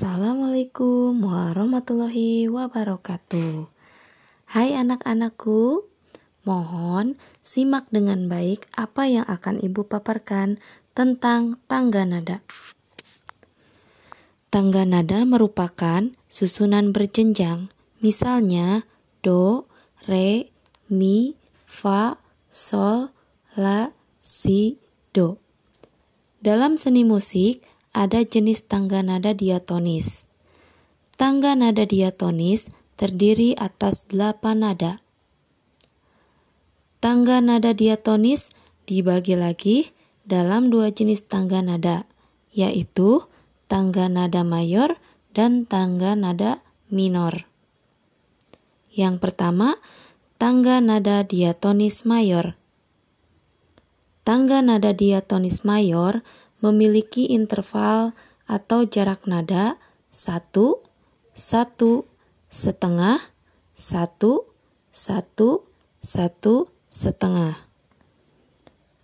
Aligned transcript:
Assalamualaikum 0.00 1.28
warahmatullahi 1.28 2.48
wabarakatuh. 2.48 3.68
Hai 4.48 4.72
anak-anakku, 4.72 5.84
mohon 6.48 7.20
simak 7.44 7.84
dengan 7.92 8.24
baik 8.24 8.64
apa 8.80 9.04
yang 9.04 9.28
akan 9.28 9.60
Ibu 9.60 9.84
paparkan 9.92 10.56
tentang 10.96 11.60
tangga 11.68 12.08
nada. 12.08 12.40
Tangga 14.48 14.88
nada 14.88 15.28
merupakan 15.28 16.08
susunan 16.32 16.96
berjenjang, 16.96 17.68
misalnya 18.00 18.88
do, 19.20 19.68
re, 20.08 20.48
mi, 20.88 21.36
fa, 21.68 22.16
sol, 22.48 23.12
la, 23.52 23.92
si, 24.24 24.80
do. 25.12 25.36
Dalam 26.40 26.80
seni 26.80 27.04
musik, 27.04 27.68
ada 27.90 28.22
jenis 28.22 28.70
tangga 28.70 29.02
nada 29.02 29.34
diatonis. 29.34 30.30
Tangga 31.18 31.58
nada 31.58 31.82
diatonis 31.82 32.70
terdiri 32.94 33.58
atas 33.58 34.06
delapan 34.06 34.62
nada. 34.62 34.92
Tangga 37.02 37.42
nada 37.42 37.74
diatonis 37.74 38.54
dibagi 38.86 39.34
lagi 39.34 39.90
dalam 40.22 40.70
dua 40.70 40.94
jenis 40.94 41.26
tangga 41.26 41.64
nada, 41.64 42.06
yaitu 42.54 43.26
tangga 43.66 44.06
nada 44.06 44.46
mayor 44.46 44.94
dan 45.34 45.66
tangga 45.66 46.14
nada 46.14 46.62
minor. 46.92 47.50
Yang 48.90 49.18
pertama, 49.22 49.78
tangga 50.38 50.78
nada 50.78 51.26
diatonis 51.26 52.06
mayor. 52.06 52.54
Tangga 54.22 54.62
nada 54.62 54.94
diatonis 54.94 55.66
mayor 55.66 56.22
memiliki 56.60 57.28
interval 57.32 58.12
atau 58.48 58.84
jarak 58.84 59.24
nada 59.28 59.76
satu, 60.10 60.82
satu, 61.36 62.04
setengah, 62.50 63.20
satu, 63.72 64.50
satu, 64.90 65.64
satu, 66.02 66.68
setengah. 66.90 67.54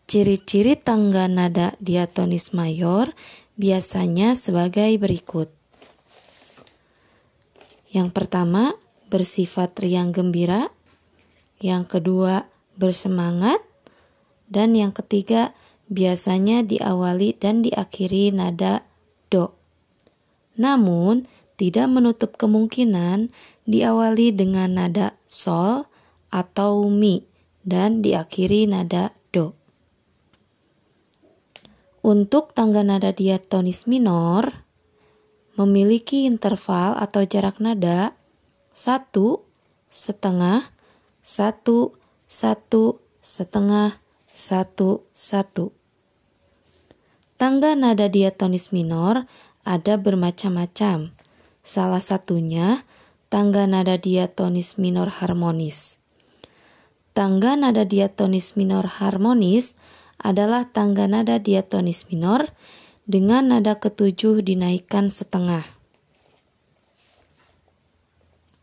Ciri-ciri 0.07 0.79
tangga 0.79 1.27
nada 1.27 1.75
diatonis 1.83 2.55
mayor 2.55 3.11
biasanya 3.59 4.39
sebagai 4.39 4.95
berikut. 5.03 5.51
Yang 7.91 8.13
pertama, 8.13 8.77
bersifat 9.09 9.73
riang 9.81 10.13
gembira. 10.13 10.69
Yang 11.63 11.99
kedua, 11.99 12.47
bersemangat. 12.77 13.63
Dan 14.47 14.77
yang 14.79 14.95
ketiga, 14.95 15.57
biasanya 15.87 16.67
diawali 16.67 17.39
dan 17.39 17.63
diakhiri 17.63 18.35
nada 18.35 18.83
do. 19.31 19.55
Namun, 20.57 21.29
tidak 21.57 21.89
menutup 21.89 22.37
kemungkinan 22.37 23.33
diawali 23.65 24.33
dengan 24.33 24.77
nada 24.77 25.17
sol 25.25 25.89
atau 26.29 26.85
mi 26.93 27.25
dan 27.65 28.05
diakhiri 28.05 28.69
nada 28.69 29.17
do. 29.33 29.57
Untuk 32.07 32.55
tangga 32.55 32.87
nada 32.87 33.11
diatonis 33.11 33.91
minor 33.91 34.63
memiliki 35.57 36.29
interval 36.29 36.95
atau 37.01 37.25
jarak 37.25 37.59
nada 37.59 38.15
satu 38.77 39.43
setengah 39.89 40.69
satu 41.25 41.97
satu 42.29 43.01
setengah 43.19 43.99
satu 44.29 45.09
satu. 45.11 45.76
Tangga 47.37 47.77
nada 47.77 48.09
diatonis 48.09 48.73
minor 48.73 49.29
ada 49.61 50.01
bermacam-macam. 50.01 51.13
Salah 51.61 52.01
satunya 52.01 52.81
tangga 53.29 53.69
nada 53.69 54.01
diatonis 54.01 54.81
minor 54.81 55.13
harmonis. 55.13 56.01
Tangga 57.13 57.53
nada 57.61 57.85
diatonis 57.85 58.57
minor 58.57 58.89
harmonis 58.89 59.77
adalah 60.17 60.65
tangga 60.73 61.05
nada 61.05 61.37
diatonis 61.37 62.09
minor 62.09 62.49
dengan 63.05 63.53
nada 63.53 63.77
ketujuh 63.77 64.41
dinaikkan 64.41 65.13
setengah. 65.13 65.61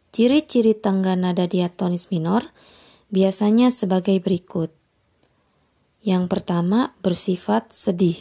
Ciri-ciri 0.10 0.74
tangga 0.74 1.14
nada 1.14 1.46
diatonis 1.46 2.10
minor 2.10 2.50
biasanya 3.14 3.70
sebagai 3.70 4.18
berikut. 4.18 4.74
Yang 6.02 6.26
pertama 6.26 6.98
bersifat 7.06 7.70
sedih. 7.70 8.18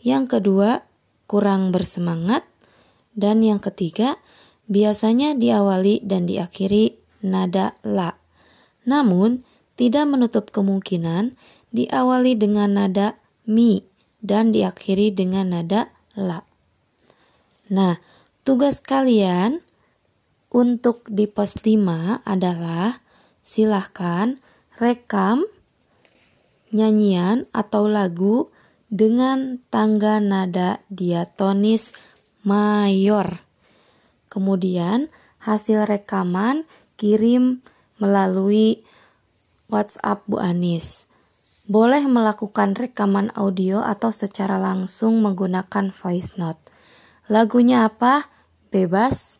Yang 0.00 0.38
kedua, 0.38 0.84
kurang 1.28 1.70
bersemangat. 1.70 2.44
Dan 3.12 3.44
yang 3.44 3.60
ketiga, 3.60 4.16
biasanya 4.70 5.36
diawali 5.36 6.00
dan 6.06 6.24
diakhiri 6.24 6.96
nada 7.20 7.76
la. 7.84 8.16
Namun, 8.88 9.44
tidak 9.76 10.04
menutup 10.08 10.52
kemungkinan 10.52 11.36
diawali 11.72 12.36
dengan 12.36 12.76
nada 12.76 13.16
mi 13.48 13.84
dan 14.20 14.52
diakhiri 14.52 15.12
dengan 15.12 15.56
nada 15.56 15.88
la. 16.16 16.44
Nah, 17.70 17.96
tugas 18.42 18.82
kalian 18.82 19.62
untuk 20.50 21.06
di 21.06 21.30
pos 21.30 21.62
5 21.62 22.26
adalah 22.26 23.00
silahkan 23.40 24.42
rekam 24.76 25.46
nyanyian 26.74 27.46
atau 27.54 27.86
lagu 27.86 28.50
dengan 28.90 29.62
tangga 29.70 30.18
nada 30.18 30.82
diatonis 30.90 31.94
mayor. 32.42 33.40
Kemudian 34.26 35.08
hasil 35.38 35.86
rekaman 35.86 36.66
kirim 36.98 37.62
melalui 38.02 38.82
WhatsApp 39.70 40.26
Bu 40.26 40.42
Anis. 40.42 41.06
Boleh 41.70 42.02
melakukan 42.02 42.74
rekaman 42.74 43.30
audio 43.38 43.86
atau 43.86 44.10
secara 44.10 44.58
langsung 44.58 45.22
menggunakan 45.22 45.94
voice 45.94 46.34
note. 46.34 46.58
Lagunya 47.30 47.86
apa? 47.86 48.26
Bebas. 48.74 49.38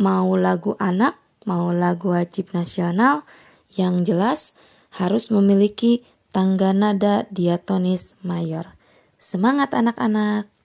Mau 0.00 0.32
lagu 0.40 0.80
anak, 0.80 1.20
mau 1.44 1.76
lagu 1.76 2.16
wajib 2.16 2.56
nasional, 2.56 3.28
yang 3.76 4.00
jelas 4.08 4.56
harus 4.96 5.28
memiliki 5.28 6.08
tangga 6.30 6.70
nada 6.70 7.26
diatonis 7.30 8.14
mayor. 8.22 8.74
Semangat 9.20 9.74
anak-anak! 9.74 10.59